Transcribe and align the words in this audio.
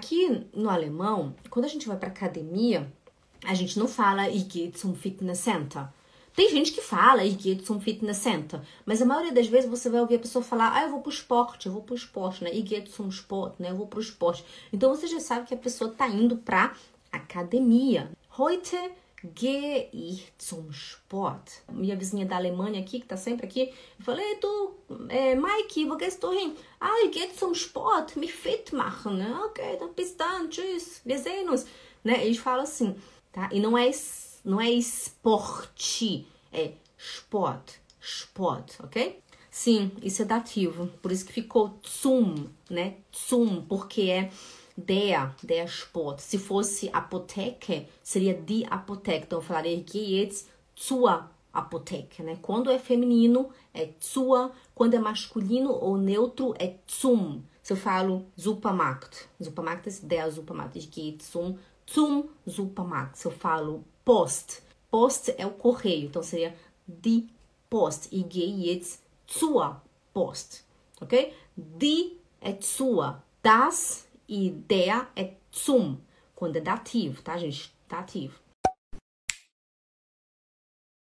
aqui 0.00 0.46
no 0.54 0.70
alemão, 0.70 1.34
quando 1.50 1.66
a 1.66 1.68
gente 1.68 1.86
vai 1.86 1.96
para 1.98 2.08
academia, 2.08 2.90
a 3.44 3.54
gente 3.54 3.78
não 3.78 3.86
fala 3.86 4.30
ich 4.30 4.46
gehe 4.48 4.72
zum 4.74 4.94
Fitnesscenter. 4.94 5.86
Tem 6.34 6.48
gente 6.48 6.72
que 6.72 6.80
fala 6.80 7.22
ich 7.22 7.36
gehe 7.36 7.60
zum 7.62 7.80
Fitnesscenter, 7.80 8.60
mas 8.86 9.02
a 9.02 9.04
maioria 9.04 9.32
das 9.32 9.46
vezes 9.46 9.68
você 9.68 9.90
vai 9.90 10.00
ouvir 10.00 10.16
a 10.16 10.20
pessoa 10.20 10.42
falar, 10.42 10.74
ah, 10.74 10.84
eu 10.84 10.90
vou 10.90 11.02
pro 11.02 11.12
esporte, 11.12 11.66
eu 11.66 11.72
vou 11.72 11.82
pro 11.82 11.94
esporte, 11.94 12.42
né? 12.42 12.50
Ich 12.50 12.66
gehe 12.66 12.84
zum 12.88 13.08
Sport, 13.08 13.54
né? 13.58 13.70
Eu 13.70 13.76
vou 13.76 13.86
pro 13.86 14.00
esporte. 14.00 14.44
Então 14.72 14.94
você 14.94 15.06
já 15.06 15.20
sabe 15.20 15.46
que 15.46 15.54
a 15.54 15.58
pessoa 15.58 15.90
tá 15.90 16.08
indo 16.08 16.38
pra 16.38 16.74
academia. 17.12 18.10
Heute 18.38 18.76
ich 19.22 20.32
zum 20.38 20.72
Sport. 20.72 21.62
Minha 21.72 21.96
vizinha 21.96 22.26
da 22.26 22.36
Alemanha 22.36 22.80
aqui, 22.80 23.00
que 23.00 23.06
tá 23.06 23.16
sempre 23.16 23.46
aqui, 23.46 23.72
falei, 23.98 24.36
du, 24.40 24.74
é, 25.08 25.34
Mike, 25.34 25.88
wo 25.88 25.96
gehst 25.96 26.22
du 26.22 26.30
hin? 26.30 26.54
Ah, 26.80 26.88
ich 27.04 27.12
gehe 27.12 27.32
zum 27.34 27.54
Sport, 27.54 28.16
mich 28.16 28.32
fit 28.32 28.72
machen, 28.72 29.18
né? 29.18 29.38
Ok, 29.44 29.62
dann 29.78 29.94
bis 29.94 30.16
dann, 30.16 30.48
tschüss, 30.48 31.02
wir 31.04 31.18
sehen 31.18 31.48
uns. 31.50 31.66
Né? 32.02 32.24
Eles 32.24 32.38
falam 32.38 32.62
assim, 32.62 32.96
tá? 33.32 33.48
E 33.52 33.60
não 33.60 33.76
é, 33.76 33.90
não 34.44 34.60
é 34.60 34.70
esporte, 34.70 36.26
é 36.52 36.72
sport, 36.96 37.74
sport, 38.00 38.80
ok? 38.80 39.20
Sim, 39.50 39.90
isso 40.02 40.22
é 40.22 40.24
dativo, 40.24 40.86
por 41.02 41.10
isso 41.10 41.26
que 41.26 41.32
ficou 41.32 41.78
zum, 41.84 42.46
né? 42.70 42.96
Zum, 43.12 43.62
porque 43.62 44.02
é 44.02 44.30
der, 44.86 45.34
der 45.42 45.66
Sport. 45.66 46.20
Se 46.20 46.38
fosse 46.38 46.92
Apotheke, 46.92 47.86
seria 48.02 48.34
die 48.34 48.66
Apotheke. 48.66 49.24
Então 49.26 49.38
eu 49.38 49.42
falaria 49.42 49.82
gehe 49.82 50.20
jetzt 50.20 50.48
zur 50.74 51.28
Apotheke, 51.52 52.22
né? 52.22 52.38
Quando 52.40 52.70
é 52.70 52.78
feminino, 52.78 53.50
é 53.74 53.90
zur. 54.00 54.52
Quando 54.74 54.94
é 54.94 54.98
masculino 54.98 55.72
ou 55.72 55.96
neutro, 55.96 56.54
é 56.58 56.74
zum. 56.86 57.42
Se 57.62 57.72
eu 57.72 57.76
falo 57.76 58.24
Supermarkt, 58.36 59.28
Supermarkt 59.40 59.86
é 59.86 60.06
der 60.06 60.30
Supermarkt. 60.30 60.76
Ich 60.76 60.90
gehe 60.90 61.18
zum, 61.18 61.58
zum 61.86 62.28
Supermarkt. 62.46 63.18
Se 63.18 63.26
eu 63.26 63.32
falo 63.32 63.84
Post, 64.04 64.62
Post 64.90 65.34
é 65.36 65.46
o 65.46 65.50
correio. 65.50 66.06
Então 66.06 66.22
seria 66.22 66.54
die 66.86 67.28
Post. 67.68 68.08
Ich 68.12 68.28
gehe 68.28 68.72
jetzt 68.72 69.02
zur 69.26 69.80
Post, 70.12 70.64
ok? 71.00 71.32
Die 71.56 72.16
é 72.40 72.54
zur. 72.54 73.22
Das 73.42 74.06
der 74.50 75.08
é 75.16 75.34
zum, 75.50 75.98
quando 76.34 76.56
é 76.56 76.60
dativo, 76.60 77.20
tá, 77.22 77.36
gente? 77.36 77.74
Dativo. 77.88 78.38